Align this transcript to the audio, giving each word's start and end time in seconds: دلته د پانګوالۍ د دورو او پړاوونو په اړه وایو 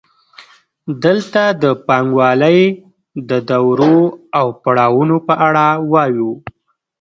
دلته 1.03 1.43
د 1.61 1.63
پانګوالۍ 1.87 2.59
د 3.29 3.31
دورو 3.49 3.97
او 4.39 4.47
پړاوونو 4.63 5.17
په 5.27 5.33
اړه 5.47 5.65
وایو 5.91 6.31